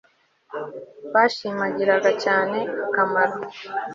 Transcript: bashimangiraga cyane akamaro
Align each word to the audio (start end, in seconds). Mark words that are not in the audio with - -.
bashimangiraga 1.13 2.11
cyane 2.23 2.59
akamaro 2.85 3.35